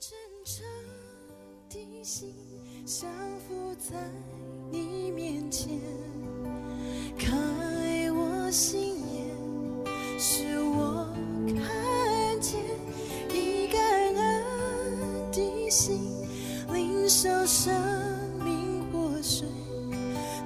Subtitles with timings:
[0.00, 0.64] 真诚
[1.68, 2.32] 的心
[2.86, 3.10] 降
[3.40, 3.96] 服在
[4.70, 5.76] 你面前，
[7.18, 7.34] 开
[8.12, 9.26] 我心眼，
[10.16, 11.12] 使我
[11.46, 12.60] 看见
[13.34, 13.82] 一感
[14.14, 15.98] 恩的心，
[16.72, 17.74] 领受生
[18.44, 19.48] 命活水，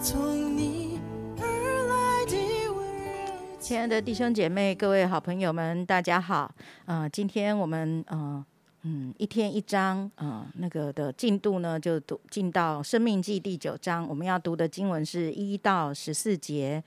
[0.01, 0.99] 从你
[1.39, 3.61] 而来的温柔。
[3.61, 6.55] 亲爱的弟兄姐妹、各位好朋友们，大家好。
[6.87, 8.43] 呃，今天我们呃
[8.85, 14.09] 嗯一天一章呃那个的进度呢，就读进到《生命记》第九章。
[14.09, 16.83] 我们要读的经文是一到十四节。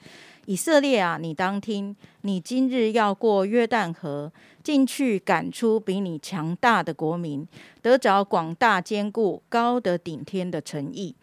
[0.45, 4.30] 以色列啊，你当听，你今日要过约旦河，
[4.62, 7.48] 进去赶出比你强大的国民，
[7.81, 11.16] 得着广大坚固、高得顶天的诚意。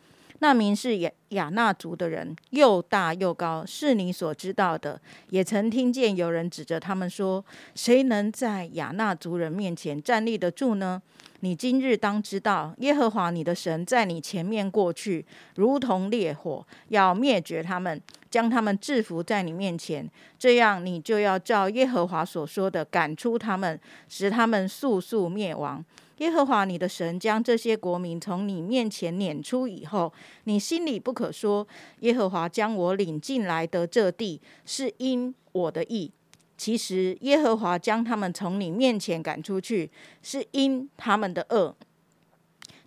[0.43, 5.01] 那名是亚亚纳族的人，又大又高，是你所知道的。
[5.31, 7.45] 也曾听见有人指着他们说
[7.77, 11.01] ：“谁能在亚纳族人面前站立得住呢？”
[11.45, 20.11] 你今日当知道，耶和华你的神在你前面过去，如同烈火，要灭绝他们，将他们制服在你面前。
[20.37, 25.85] 这样，你就要照耶和华所说的赶出他们，使他们速速灭亡。
[26.19, 30.13] 耶和华你的神将这些国民从你面前撵出以后，
[30.45, 31.67] 你心里不可说：
[32.01, 36.13] 耶和华将我领进来的这地是因我的意。
[36.57, 39.91] 其实耶和华将他们从你面前赶出去，
[40.23, 41.75] 是因他们的恶。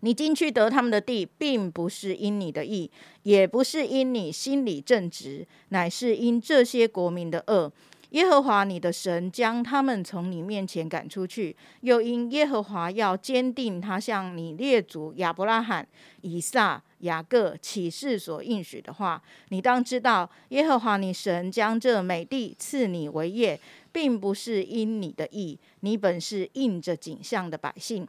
[0.02, 2.90] 你进去得他们的地，并不是因你的意，
[3.24, 7.72] 也不是因你心里正直，乃是因这些国民的恶。
[8.12, 15.86] 耶和华你的神将他们从你面前赶出去，又因耶和华要坚定他向你列祖亚伯拉罕、
[16.22, 23.60] 以撒、雅各起誓所应许的话，你当知道，耶和华你神将这美地赐你为业，
[23.92, 28.08] 并不是因你的意，你本是应着景象的百姓。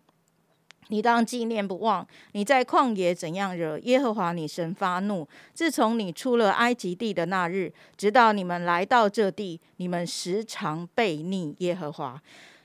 [0.88, 5.26] 你当纪念不忘你在旷野怎样惹耶和华你神发怒。
[5.52, 12.20] 自从你出了埃及地的那日，直到你们来到这地，你们时常背逆耶和华。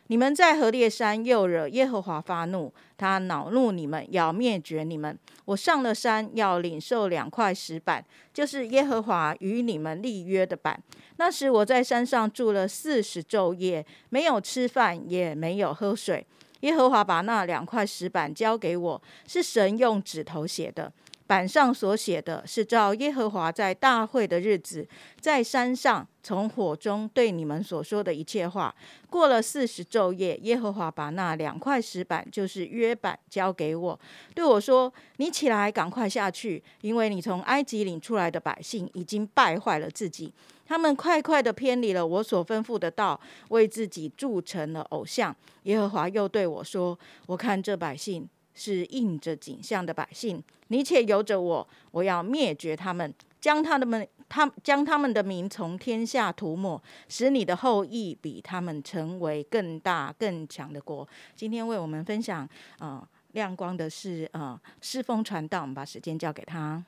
[0.08, 5.18] 你们在何烈山又惹耶和华发怒，他恼怒你们，要灭绝你们。
[5.46, 10.78] 我上了山，要领受两块石板，就是耶和华与你们立约的板。
[11.16, 16.26] 那时我在山上住了四十昼夜，没有吃饭，也没有喝水。
[16.62, 20.92] 耶和华把那两块石板交给我，是神用指头写的。
[21.32, 24.86] 板上所写的是照耶和华在大会的日子，
[25.22, 28.76] 在山上从火中对你们所说的一切话。
[29.10, 33.98] 过了四十昼夜，耶和华把那两块石板，就是约板，交给我，
[34.36, 40.34] 对我说：“你起来，赶快下去，因为你从埃及领出来的百姓已经败坏了自己。”
[40.68, 43.18] 他们快快的偏离了我所吩咐的道，
[43.48, 45.34] 为自己铸成了偶像。
[45.64, 62.48] 耶和华又对我说：“我看这百姓是应着景象的百姓，你且由着我，我要灭绝他们，将他们他将他们的名从天下涂抹，使你的后裔比他们成为更大更强的国。”今天为我们分享
[62.80, 66.84] 呃亮光的是呃侍奉传道，我们把时间交给他。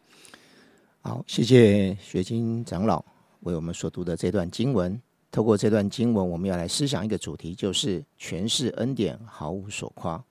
[1.01, 3.03] 好，谢谢学金长老。
[3.41, 10.23] 为我们所读的这段经文，透过这段经文，我们要来思想一个主题，就是全是恩典，毫无所夸。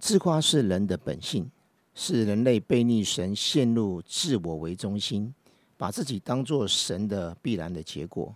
[0.00, 1.48] 自夸是人的本性，
[1.94, 5.32] 是人类背逆神、陷入自我为中心，
[5.76, 8.34] 把自己当作神的必然的结果。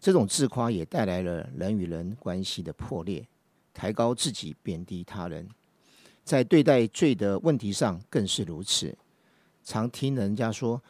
[0.00, 3.26] 这种自夸也带来了人与人关系的破裂，
[3.72, 5.48] 抬高自己，贬低他人。
[6.24, 8.96] 在对待罪的问题上更是如此。
[9.62, 10.82] 常听人家说。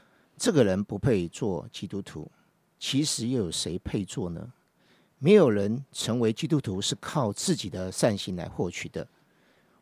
[0.43, 2.27] 这个人不配做基督徒，
[2.78, 4.50] 其实又有谁配做呢？
[5.19, 9.06] 没有人成为基督徒是靠自己的善行来获取的。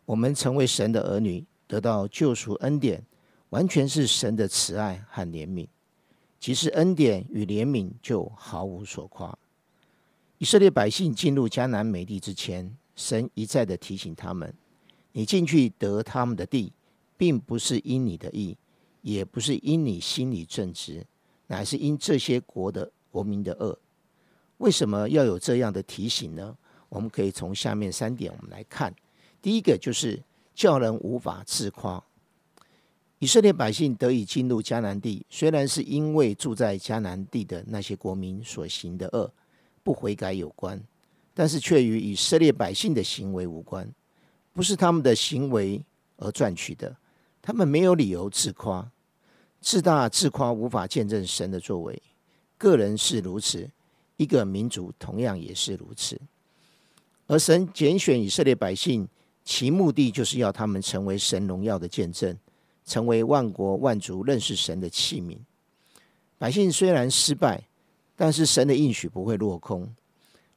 [0.09, 3.05] 我们成为神的儿女，得到救赎恩典，
[3.51, 5.69] 完全是神的慈爱和怜悯。
[6.41, 9.39] 其实恩典与怜悯就毫无所夸。
[10.39, 14.51] 以色列百姓进入迦南美地之前，神一再的提醒他们：
[15.13, 16.73] 你进去得他们的地，
[17.19, 18.57] 并不是因你的意。
[19.03, 21.07] 也不是因你心里正直，
[21.49, 23.79] 乃是因这些国的国民的恶。
[24.57, 26.57] 为什么要有这样的提醒呢？
[26.89, 28.95] 我们可以从下面三点我们来看。
[29.41, 30.23] 第一个就是
[30.55, 32.03] 叫人无法自夸。
[33.21, 39.29] 以色列百姓得以进入迦南地，虽然是因为住在迦南地的那些国民所行的恶
[39.83, 40.81] 不悔改有关，
[41.35, 43.93] 但是却与以色列百姓的行为无关，
[44.53, 45.85] 不是他们的行为
[46.17, 46.97] 而赚取的。
[47.43, 48.89] 他们没有理由自夸，
[49.61, 52.01] 自大自夸无法见证神的作为。
[52.57, 53.69] 个人是如此，
[54.17, 56.21] 一个民族同样也是如此。
[57.27, 59.09] 而神拣选以色列百姓
[59.49, 62.37] 其目的就是要他们成为神荣耀的见证，
[62.85, 65.39] 成为万国万族认识神的器皿。
[66.37, 67.67] 百姓虽然失败，
[68.15, 69.89] 但是神的应许不会落空。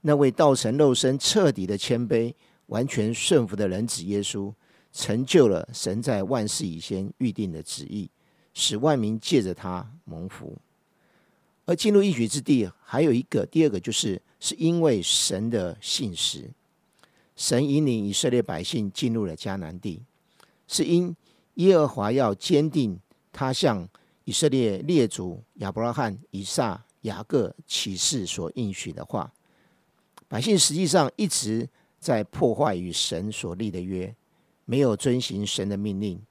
[0.01, 2.33] 那位道成肉身、彻底的谦卑、
[2.65, 4.53] 完全顺服的人子耶稣，
[4.91, 8.09] 成就了神在万事以前预定的旨意，
[8.53, 10.57] 使万民借着他蒙福。
[11.63, 16.51] 而进入应许之地，还有一个第二个，就是是因为神的信实，
[17.41, 20.03] 神引领以色列百姓进入了迦南地，
[20.67, 21.15] 是因
[21.55, 22.99] 耶和华要坚定
[23.33, 23.89] 他向
[24.25, 29.33] 以色列列祖亚伯拉罕、以撒、雅各启示所应许的话。
[30.27, 31.67] 百姓实际上一直
[31.97, 34.15] 在破坏与神所立的约，
[34.65, 36.21] 没有遵行神的命令，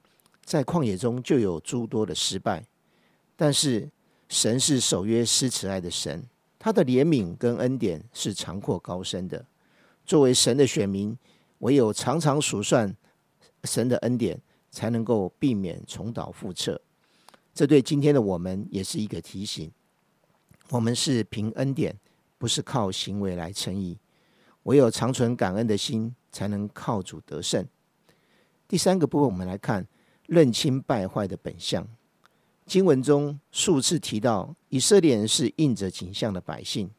[0.45, 2.65] 在旷野中就有诸多的失败。
[3.35, 3.91] 但是
[4.29, 6.23] 神是守约施慈爱的神，
[6.57, 9.45] 他的怜悯跟恩典是长阔高深的。
[10.05, 11.17] 作为神的选民，
[11.59, 12.95] 唯有常常数算
[13.63, 16.81] 神的恩典，才能够避免重蹈覆辙。
[17.53, 19.71] 这对今天的我们也是一个提醒：
[20.69, 21.95] 我们是凭恩典。
[22.37, 23.99] 不是靠行为来称义，
[24.63, 27.63] 唯有长存感恩的心，才能靠主得胜。
[28.67, 29.85] 第三个部分，我们来看
[30.25, 31.87] 认清败坏的本相。
[32.65, 36.89] 经文中数次提到以色列人是应着景象的百姓，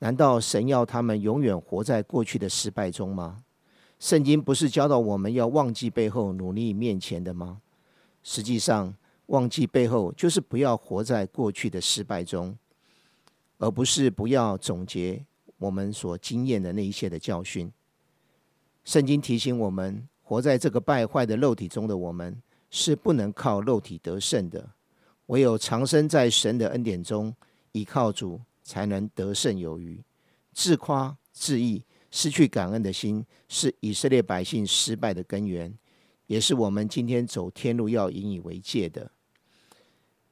[0.00, 3.42] 难道神要他们永远活在过去的失败中吗？
[3.98, 7.60] 圣经不是教导我们要忘记背后，努力面前的吗？
[8.22, 8.94] 实际上，
[9.26, 12.56] 忘记背后就是不要活在过去的失败中。
[13.60, 15.26] 而不是不要总结
[15.58, 17.72] 我们所经验的那一些的教训。
[18.84, 22.40] 圣经提醒我们，活在这个败坏的肉体中的我们，
[22.70, 24.70] 是不能靠肉体得胜的。
[25.26, 27.34] 唯有长生在神的恩典中，
[27.72, 29.98] 依靠主，才能得胜有余。
[30.52, 35.72] 自夸自义、失去感恩的心，是以色列百姓失败的根源，
[36.26, 39.10] 也是我们今天走天路要引以为戒的。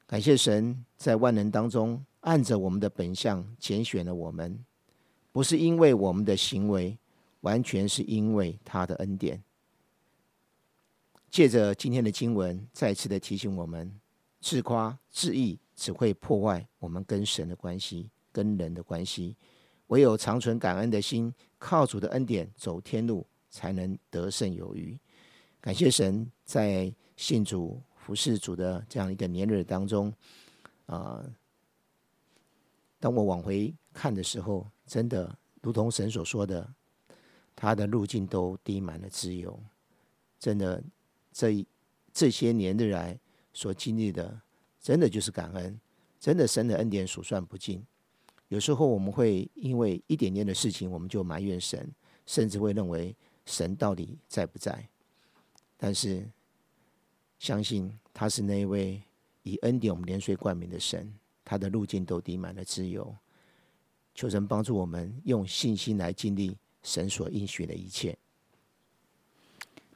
[0.05, 2.05] 感谢神，在万能当中。
[2.21, 4.63] 按着我们的本相拣选了我们，
[5.31, 6.97] 不是因为我们的行为，
[7.39, 9.41] 完全是因为他的恩典。
[11.31, 13.97] 借着今天的经文，再次的提醒我们：
[14.41, 19.35] 自夸自义只会破坏我们跟神的关系、跟人的关系。
[19.87, 24.95] 唯有长存感恩的心，靠主的恩典走天路，才能得胜有余。
[25.59, 30.13] 感谢神，在信主服侍主的这样一个年日当中，
[30.85, 31.25] 啊。
[32.99, 36.67] 当我往回看的时候，真的如同神所说的，
[37.55, 39.59] 他的路径都滴满了自由。
[40.37, 40.83] 真的，
[41.31, 41.65] 这
[42.13, 43.17] 这些年日来
[43.53, 44.39] 所经历的，
[44.79, 45.79] 真的就是感恩。
[46.19, 47.83] 真的，神的恩典数算不尽。
[48.49, 51.89] 有时候我们会因为一点点的事情，我们就埋怨神，
[52.25, 53.15] 甚至会认为
[53.45, 54.87] 神到底在不在？
[55.77, 56.27] 但是，
[57.39, 59.01] 相信他是那一位
[59.43, 61.13] 以恩典我们连税冠名的神。
[61.49, 63.15] 他的路径都滴满了自由，
[64.13, 68.17] 求神帮助我们用信心来经历神所应许的一切。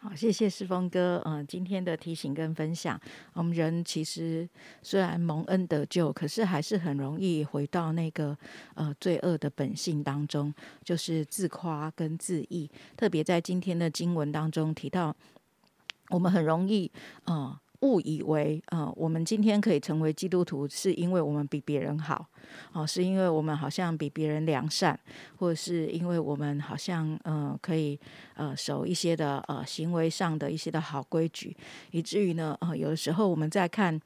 [0.03, 3.00] 好，谢谢世峰哥，嗯，今天的提醒跟分享。
[3.33, 4.50] 我们人其实
[4.81, 8.36] 虽然蒙恩得救，可是还是很容易回到那个
[8.74, 10.51] 呃罪恶的本性当中，
[10.83, 12.68] 就是自夸跟自义。
[12.98, 15.16] 特别在今天的经文当中提到，
[16.09, 16.92] 我们很容易
[17.26, 17.61] 啊。
[17.81, 22.26] 误以为呃，我们今天可以成为基督徒，是因为我们比别人好，
[22.73, 25.00] 哦，是因为我们好像比别人良善，
[25.38, 28.00] 或者是因为我们好像呃可以
[28.35, 31.56] 呃守一些的呃行为上的一些的好规矩，
[31.92, 34.00] 以至于呢呃有的时候我们在看。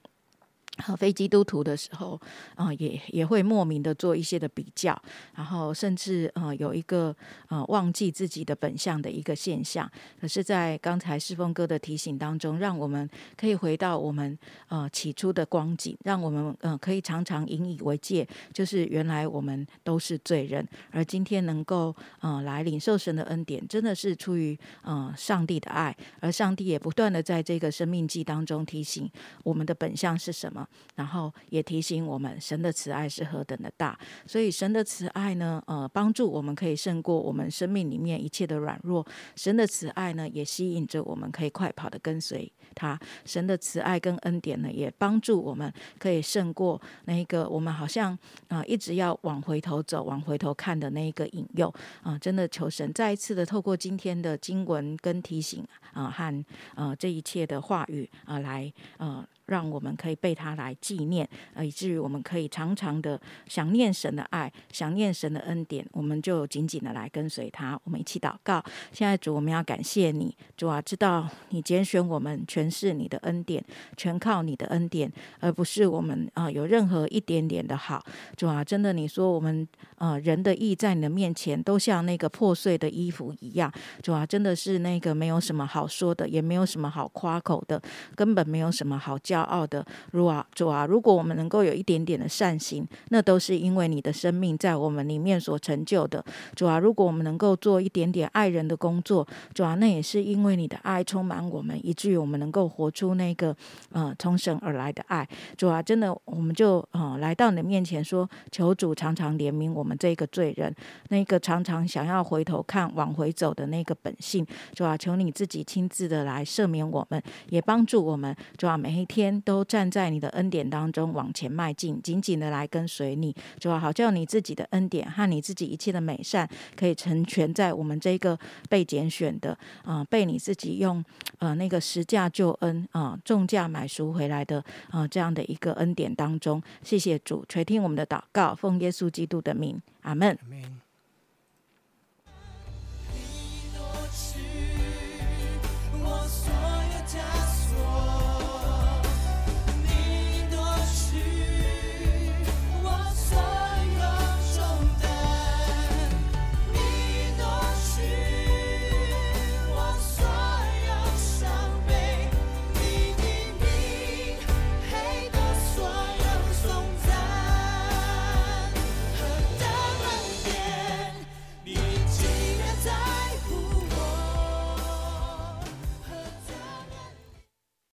[0.77, 2.19] 和非基督徒的时候，
[2.55, 4.99] 啊，也也会莫名的做一些的比较，
[5.35, 7.15] 然后甚至呃有一个
[7.47, 9.89] 呃忘记自己的本相的一个现象。
[10.19, 29.09] 可是，在刚才世峰哥的提醒当中，让我们可以回到我们呃起初的光景，让我们呃可以常常引以为戒，就是原来我们都是罪人，而今天能够呃来领受神的恩典，真的是出于呃上帝的爱，而上帝也不断的在这个生命记当中提醒
[29.43, 30.64] 我们的本相是什么。
[30.95, 33.97] 然后也提醒我们，神的慈爱是何等的大。
[34.25, 39.05] 所以神的慈爱呢，呃，帮助我们可以胜过我们生命里面一切的软弱。
[39.35, 42.99] 神的慈爱呢，也吸引着我们可以快跑的跟随他。
[43.25, 48.17] 神的慈爱跟恩典呢，也帮助我们可以胜过那一个我们好像
[48.47, 52.17] 啊一直要往回头走、往回头看的那一个引诱啊。
[52.17, 56.45] 真的求神再一次的透过今天的经文跟提醒啊和
[56.75, 59.25] 呃这一切的话语啊来呃。
[59.47, 67.79] 让我们可以被他来纪念，呃，以至于我们可以常常的想念神的爱，想念神的恩典，我们就紧紧的来跟随他。
[67.83, 73.63] 我们一起祷告，现在主，我们要感谢你，主啊，知道你拣选我们，全是你的恩典，
[73.95, 78.03] 全靠你的恩典，而不是我们啊有任何一点点的好。
[78.35, 83.71] 主啊，真的，你说我们呃人的意在你的面前都像那个破碎的衣服一样，
[84.01, 87.81] 主啊，真的是那个没有什么好说的，也没有什么好夸口的，
[88.15, 89.85] 根本没有什么好骄傲的。
[90.11, 96.23] 主啊，主啊，如果我们能够有一点点的善行，那都是因为你的生命在我们里面所成就的。
[96.55, 103.55] 主啊，如果我们能够做一点点爱人的工作，主啊，那也是因为你的爱充满我们，以至于我们能够活出那个
[103.91, 105.27] 呃从神而来的爱。
[105.57, 110.73] 主啊，真的，我们就呃来到你的面前说，求主常常怜悯我们这个罪人，
[111.09, 114.45] 那个常常想要回头看、往回走的那个本性。
[114.73, 118.35] 主啊，求你自己亲自的来赦免我们，也帮助我们。
[118.57, 123.35] 主啊，每一天都站在你的恩典当中往前迈进，紧紧的来跟随你。
[123.59, 128.37] 主啊，好叫你自己的恩典和你自己一切的美善，可以成全在我们这个
[128.69, 131.03] 被拣选的啊，被你自己用
[131.39, 136.61] 呃那个实价救恩啊重价买赎回来的啊这样的一个恩典当中。
[136.83, 140.37] 谢谢主垂听我们的祷告，奉耶稣基督的名，阿门。